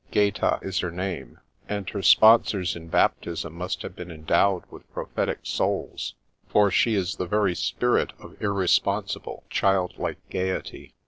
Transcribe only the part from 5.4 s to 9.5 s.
souls, for she is the very spirit of irresponsible,